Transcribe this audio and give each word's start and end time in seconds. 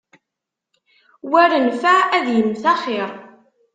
War 1.31 1.51
nnfeɛ 1.59 1.99
ad 2.17 2.27
immet 2.39 2.63
axiṛ. 2.73 3.09